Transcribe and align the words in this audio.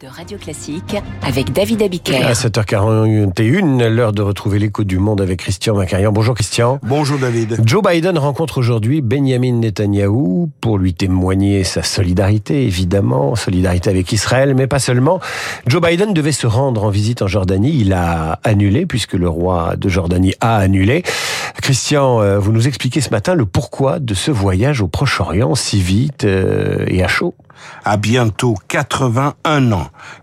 de 0.00 0.06
Radio 0.06 0.38
Classique 0.38 0.96
avec 1.26 1.52
David 1.52 1.82
Abiker. 1.82 2.22
À 2.22 2.34
7h41, 2.34 3.88
l'heure 3.88 4.12
de 4.12 4.22
retrouver 4.22 4.60
l'écho 4.60 4.84
du 4.84 4.98
monde 4.98 5.20
avec 5.20 5.40
Christian 5.40 5.74
Macarian. 5.74 6.12
Bonjour 6.12 6.34
Christian. 6.34 6.78
Bonjour 6.82 7.18
David. 7.18 7.60
Joe 7.64 7.82
Biden 7.82 8.16
rencontre 8.16 8.58
aujourd'hui 8.58 9.00
Benjamin 9.00 9.54
Netanyahou 9.54 10.48
pour 10.60 10.78
lui 10.78 10.94
témoigner 10.94 11.64
sa 11.64 11.82
solidarité, 11.82 12.64
évidemment, 12.64 13.34
solidarité 13.34 13.90
avec 13.90 14.12
Israël, 14.12 14.54
mais 14.54 14.68
pas 14.68 14.78
seulement. 14.78 15.18
Joe 15.66 15.82
Biden 15.82 16.14
devait 16.14 16.32
se 16.32 16.46
rendre 16.46 16.84
en 16.84 16.90
visite 16.90 17.22
en 17.22 17.26
Jordanie. 17.26 17.76
Il 17.76 17.92
a 17.94 18.38
annulé 18.44 18.86
puisque 18.86 19.14
le 19.14 19.28
roi 19.28 19.74
de 19.76 19.88
Jordanie 19.88 20.34
a 20.40 20.56
annulé. 20.56 21.02
Christian, 21.62 22.20
euh, 22.20 22.38
vous 22.38 22.52
nous 22.52 22.68
expliquez 22.68 23.00
ce 23.00 23.10
matin 23.10 23.34
le 23.34 23.46
pourquoi 23.46 23.98
de 23.98 24.14
ce 24.14 24.30
voyage 24.30 24.82
au 24.82 24.86
Proche-Orient 24.86 25.54
si 25.54 25.80
vite 25.80 26.24
euh, 26.24 26.84
et 26.86 27.02
à 27.02 27.08
chaud 27.08 27.34
à 27.84 27.96
bientôt 27.96 28.54
81 28.68 29.63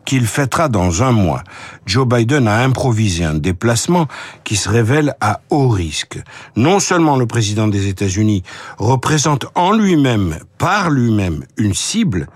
qu'il 0.06 0.26
fêtera 0.26 0.70
dans 0.70 1.04
un 1.04 1.12
mois, 1.12 1.44
Joe 1.86 2.08
Biden 2.08 2.48
a 2.48 2.60
improvisé 2.60 3.24
un 3.24 3.34
déplacement 3.34 4.08
qui 4.44 4.56
se 4.56 4.70
révèle 4.70 5.16
à 5.22 5.42
haut 5.50 5.70
risque. 5.70 6.20
Non 6.56 6.80
seulement 6.80 7.18
le 7.18 7.26
président 7.26 7.68
des 7.68 7.88
États-Unis 7.88 8.44
représente 8.78 9.46
en 9.56 9.72
lui-même, 9.72 10.38
par 10.58 10.90
lui-même, 10.90 11.46
une 11.58 11.74
cible, 11.74 12.28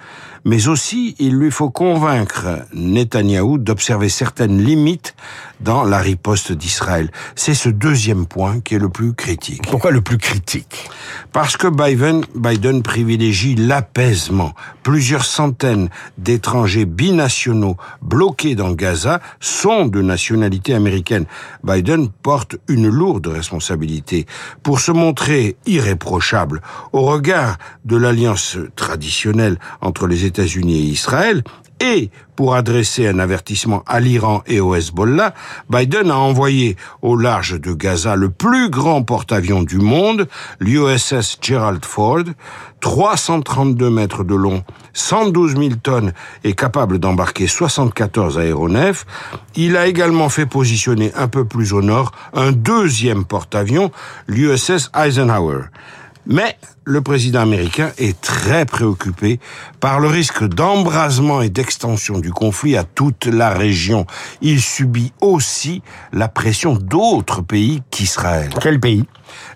mais 0.46 0.68
aussi 0.68 1.16
il 1.20 1.36
lui 1.36 1.52
faut 1.52 1.72
convaincre 1.72 2.66
Netanyahou 2.74 3.58
d'observer 3.58 4.10
certaines 4.10 4.64
limites 4.64 5.16
dans 5.60 5.84
la 5.84 6.00
riposte 6.00 6.52
d'Israël. 6.52 7.10
C'est 7.36 7.54
ce 7.54 7.70
deuxième 7.70 8.26
point 8.26 8.60
qui 8.60 8.76
est 8.76 8.80
le 8.80 8.90
plus 8.90 9.14
critique. 9.14 9.64
Pourquoi 9.70 9.92
le 9.92 10.02
plus 10.02 10.18
critique? 10.18 10.90
Parce 11.32 11.58
que 11.58 11.68
Biden, 11.68 12.24
Biden 12.36 12.84
privilégie 12.84 13.56
l'apaisement. 13.56 14.54
Plusieurs 14.84 15.26
centaines 15.26 15.90
d'étrangers 16.18 16.86
binationaux 16.86 17.78
bloqués 18.02 18.56
dans 18.56 18.72
Gaza 18.72 19.22
sont 19.40 19.86
de 19.86 20.02
nationalité 20.02 20.74
américaine. 20.74 21.26
Biden 21.64 22.10
porte 22.10 22.58
une 22.68 22.88
lourde 22.88 23.28
responsabilité 23.28 24.26
pour 24.62 24.80
se 24.80 24.92
montrer 24.92 25.58
irréprochable 25.66 26.62
au 26.94 27.02
regard 27.02 27.58
de 27.86 27.98
l'alliance 27.98 28.58
traditionnelle 28.76 29.58
entre 29.82 30.08
les 30.08 30.26
États-Unis 30.36 30.80
et 30.80 30.92
Israël 30.92 31.44
et 31.80 32.10
pour 32.36 32.56
adresser 32.56 33.08
un 33.08 33.20
avertissement 33.20 33.84
à 33.86 34.00
l'Iran 34.00 34.44
et 34.48 34.60
au 34.60 34.76
Hezbollah, 34.76 35.34
Biden 35.70 36.10
a 36.10 36.18
envoyé 36.18 36.78
au 37.02 37.18
large 37.18 37.60
de 37.60 37.74
Gaza 37.74 38.16
le 38.16 38.30
plus 38.30 38.70
grand 38.70 39.04
porte-avions 39.04 39.64
du 39.64 39.78
monde, 39.78 40.28
l'USS 40.60 41.38
Gerald 41.42 41.84
Ford, 41.84 42.24
332 42.80 43.90
mètres 43.90 44.24
de 44.24 44.36
long, 44.36 44.64
112 44.94 45.58
000 45.58 45.70
tonnes 45.84 46.14
et 46.44 46.54
capable 46.54 47.00
d'embarquer 47.00 47.48
74 47.48 48.40
aéronefs. 48.40 49.06
Il 49.56 49.76
a 49.76 49.88
également 49.88 50.30
fait 50.30 50.46
positionner 50.46 51.14
un 51.16 51.28
peu 51.28 51.46
plus 51.46 51.74
au 51.74 51.82
nord 51.82 52.12
un 52.34 52.52
deuxième 52.52 53.26
porte-avions, 53.26 53.92
l'USS 54.28 54.92
Eisenhower. 54.96 55.64
Mais 56.28 56.58
le 56.86 57.02
président 57.02 57.42
américain 57.42 57.92
est 57.98 58.20
très 58.20 58.66
préoccupé 58.66 59.40
par 59.80 60.00
le 60.00 60.08
risque 60.08 60.44
d'embrasement 60.44 61.42
et 61.42 61.50
d'extension 61.50 62.20
du 62.20 62.32
conflit 62.32 62.78
à 62.78 62.84
toute 62.84 63.26
la 63.26 63.50
région. 63.50 64.06
Il 64.42 64.62
subit 64.62 65.14
aussi 65.22 65.82
la 66.14 66.28
pression 66.28 66.76
d'autres 66.76 67.42
pays 67.42 67.82
qu'Israël. 67.92 68.50
Quel 68.62 68.80
pays? 68.80 69.06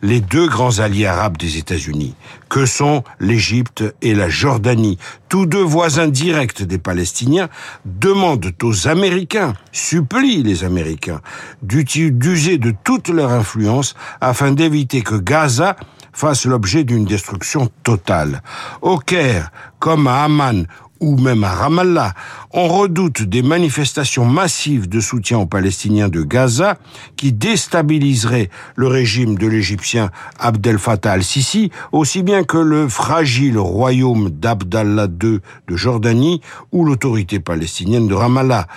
Les 0.01 0.19
deux 0.19 0.47
grands 0.47 0.79
alliés 0.79 1.05
arabes 1.05 1.37
des 1.37 1.57
États-Unis, 1.57 2.15
que 2.49 2.65
sont 2.65 3.03
l'Égypte 3.19 3.83
et 4.01 4.13
la 4.13 4.27
Jordanie, 4.27 4.97
tous 5.29 5.45
deux 5.45 5.61
voisins 5.63 6.07
directs 6.07 6.63
des 6.63 6.79
Palestiniens, 6.79 7.49
demandent 7.85 8.51
aux 8.63 8.87
Américains, 8.87 9.53
supplient 9.71 10.43
les 10.43 10.63
Américains, 10.63 11.21
d'user 11.61 12.57
de 12.57 12.73
toute 12.83 13.09
leur 13.09 13.31
influence 13.31 13.93
afin 14.21 14.51
d'éviter 14.51 15.01
que 15.01 15.15
Gaza 15.15 15.75
fasse 16.13 16.45
l'objet 16.45 16.83
d'une 16.83 17.05
destruction 17.05 17.69
totale. 17.83 18.41
Au 18.81 18.97
Caire, 18.97 19.51
comme 19.79 20.07
à 20.07 20.23
Amman 20.23 20.65
ou 20.99 21.17
même 21.17 21.43
à 21.43 21.49
Ramallah, 21.49 22.13
on 22.51 22.67
redoute 22.67 23.23
des 23.23 23.41
manifestations 23.41 24.25
massives 24.25 24.89
de 24.89 24.99
soutien 24.99 25.39
aux 25.39 25.45
Palestiniens 25.45 26.09
de 26.09 26.23
Gaza 26.23 26.77
qui 27.15 27.31
déstabiliseraient 27.31 28.49
le 28.75 28.87
régime 28.87 29.37
de 29.37 29.47
l'Égyptien 29.47 30.11
Abdel 30.39 30.77
Fattah 30.77 31.13
al-Sisi, 31.13 31.71
aussi 31.91 32.23
bien 32.23 32.43
que 32.43 32.57
le 32.57 32.89
fragile 32.89 33.57
royaume 33.57 34.29
d'Abdallah 34.29 35.07
II 35.23 35.39
de 35.67 35.75
Jordanie 35.75 36.41
ou 36.71 36.85
l'autorité 36.85 37.39
palestinienne 37.39 38.07
de 38.07 38.15
Ramallah. 38.15 38.67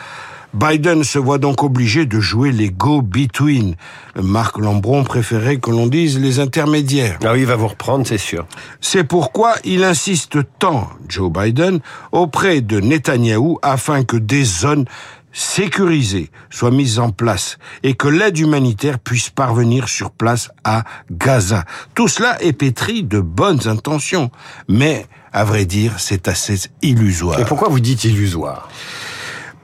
Biden 0.55 1.03
se 1.03 1.19
voit 1.19 1.39
donc 1.39 1.63
obligé 1.63 2.05
de 2.05 2.21
jouer 2.21 2.53
les 2.53 2.71
go-between. 2.71 3.75
Marc 4.23 4.59
Lambron 4.59 5.03
préférait 5.03 5.57
que 5.57 5.71
l'on 5.71 5.87
dise 5.87 6.19
les 6.19 6.41
intermédiaires. 6.41 7.19
Ah 7.25 7.33
oui, 7.33 7.41
il 7.41 7.47
va 7.47 7.57
vous 7.57 7.69
reprendre, 7.69 8.07
c'est 8.07 8.19
sûr. 8.19 8.47
C'est 8.81 9.05
pourquoi 9.05 9.55
il 9.65 9.83
insiste 9.83 10.39
tant, 10.59 10.91
Joe 11.09 11.33
Biden, 11.33 11.81
auprès 12.13 12.61
de 12.61 12.81
Netanyahou 12.81 13.59
afin 13.63 14.05
que 14.05 14.17
des 14.17 14.45
zones 14.45 14.85
sécurisées 15.33 16.31
soient 16.51 16.71
mises 16.71 16.99
en 16.99 17.11
place 17.11 17.57
et 17.83 17.95
que 17.95 18.09
l'aide 18.09 18.39
humanitaire 18.39 18.99
puisse 18.99 19.31
parvenir 19.31 19.89
sur 19.89 20.11
place 20.11 20.51
à 20.65 20.85
Gaza. 21.11 21.65
Tout 21.95 22.09
cela 22.09 22.41
est 22.43 22.53
pétri 22.53 23.03
de 23.03 23.21
bonnes 23.21 23.67
intentions, 23.67 24.31
mais 24.69 25.07
à 25.33 25.45
vrai 25.45 25.65
dire, 25.65 25.95
c'est 25.99 26.29
assez 26.29 26.61
illusoire. 26.83 27.41
Et 27.41 27.47
pourquoi 27.47 27.69
vous 27.69 27.81
dites 27.81 28.05
illusoire? 28.05 28.69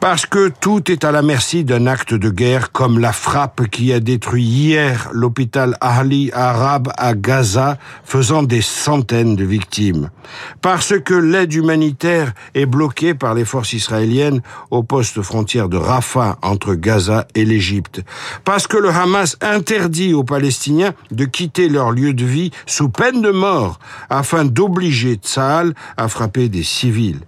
Parce 0.01 0.27
que 0.27 0.49
tout 0.49 0.91
est 0.91 1.05
à 1.05 1.11
la 1.11 1.23
merci 1.23 1.65
d'un 1.65 1.87
acte 1.87 2.15
de 2.15 2.31
guerre 2.31 2.71
comme 2.71 2.99
la 2.99 3.13
frappe 3.13 3.67
qui 3.69 3.93
a 3.93 4.01
détruit 4.01 4.45
hier 4.45 5.09
l'hôpital 5.13 5.77
Ahli 5.81 6.31
arabe 6.33 6.93
à 6.97 7.15
Gaza, 7.15 7.79
faisant 8.05 8.43
des 8.43 8.63
centaines 8.63 9.35
de 9.35 9.45
victimes. 9.45 10.11
Parce 10.63 10.95
que 11.01 11.15
l'aide 11.15 11.53
humanitaire 11.53 12.33
est 12.55 12.67
bloquée 12.67 13.15
par 13.15 13.35
les 13.35 13.45
forces 13.45 13.73
israéliennes 13.73 14.41
au 14.71 14.83
poste 14.83 15.23
frontière 15.23 15.69
de 15.69 15.77
Rafah 15.77 16.39
entre 16.43 16.75
Gaza 16.75 17.27
et 17.35 17.45
l'Égypte. 17.45 18.03
Parce 18.45 18.67
que 18.67 18.77
le 18.77 18.91
Hamas 18.91 19.37
interdit 19.41 20.15
aux 20.15 20.25
Palestiniens 20.25 20.95
de 21.11 21.25
quitter 21.25 21.69
leur 21.69 21.91
lieu 21.91 22.15
de 22.15 22.25
vie 22.25 22.53
sous 22.67 22.89
peine 22.89 23.23
de 23.23 23.31
mort 23.31 23.79
afin 24.11 24.45
d'obliger 24.45 25.15
Tsahal 25.15 25.75
à 25.97 26.09
frapper 26.09 26.49
des 26.49 26.63
civils. 26.63 27.21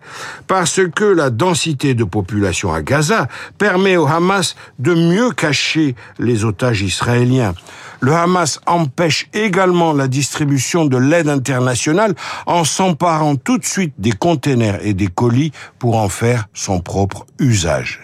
Parce 0.47 0.81
que 0.95 1.05
la 1.05 1.31
densité 1.31 1.95
de 1.95 2.05
population 2.05 2.60
à 2.69 2.83
Gaza 2.83 3.29
permet 3.57 3.97
au 3.97 4.07
Hamas 4.07 4.55
de 4.79 4.95
mieux 4.95 5.31
cacher 5.31 5.95
les 6.19 6.45
otages 6.45 6.83
israéliens. 6.83 7.55
Le 8.01 8.15
Hamas 8.15 8.61
empêche 8.67 9.29
également 9.33 9.93
la 9.93 10.09
distribution 10.09 10.85
de 10.85 10.97
l'aide 10.97 11.29
internationale 11.29 12.15
en 12.47 12.65
s'emparant 12.65 13.37
tout 13.37 13.59
de 13.59 13.65
suite 13.65 13.95
des 13.99 14.13
containers 14.13 14.85
et 14.85 14.95
des 14.95 15.09
colis 15.09 15.53
pour 15.79 15.97
en 15.97 16.09
faire 16.09 16.47
son 16.55 16.81
propre 16.81 17.27
usage. 17.39 18.01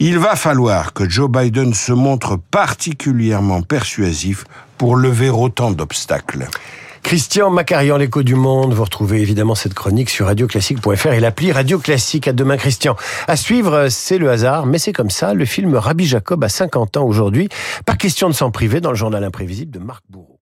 Il 0.00 0.18
va 0.18 0.34
falloir 0.34 0.92
que 0.92 1.08
Joe 1.08 1.30
Biden 1.30 1.74
se 1.74 1.92
montre 1.92 2.36
particulièrement 2.50 3.62
persuasif 3.62 4.44
pour 4.78 4.96
lever 4.96 5.30
autant 5.30 5.70
d'obstacles. 5.70 6.48
Christian 7.04 7.50
Macarian, 7.50 7.98
l'écho 7.98 8.22
du 8.22 8.34
monde. 8.34 8.72
Vous 8.72 8.82
retrouvez 8.82 9.20
évidemment 9.20 9.54
cette 9.54 9.74
chronique 9.74 10.08
sur 10.08 10.26
radioclassique.fr 10.26 11.12
et 11.12 11.20
l'appli 11.20 11.52
Radio 11.52 11.78
Classique. 11.78 12.26
À 12.26 12.32
demain, 12.32 12.56
Christian. 12.56 12.96
À 13.28 13.36
suivre, 13.36 13.88
c'est 13.90 14.16
le 14.16 14.30
hasard, 14.30 14.64
mais 14.64 14.78
c'est 14.78 14.94
comme 14.94 15.10
ça. 15.10 15.34
Le 15.34 15.44
film 15.44 15.76
Rabbi 15.76 16.06
Jacob 16.06 16.42
a 16.42 16.48
50 16.48 16.96
ans 16.96 17.04
aujourd'hui. 17.04 17.50
Pas 17.84 17.94
question 17.94 18.28
de 18.28 18.34
s'en 18.34 18.50
priver 18.50 18.80
dans 18.80 18.90
le 18.90 18.96
journal 18.96 19.22
imprévisible 19.22 19.70
de 19.70 19.78
Marc 19.78 20.02
Bourreau. 20.08 20.33